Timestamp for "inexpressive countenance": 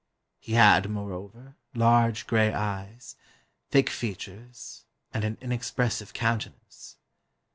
5.41-6.97